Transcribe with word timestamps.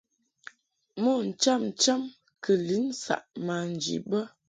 Mo 1.01 1.13
ncham 1.27 1.63
cham 1.81 2.01
kɨ 2.43 2.53
lin 2.67 2.85
saʼ 3.03 3.23
manji 3.45 3.95
bə. 4.09 4.19